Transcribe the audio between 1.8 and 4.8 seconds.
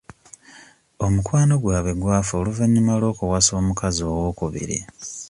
gwafa oluvannyuma lw'okuwasa omukazi owookubiri.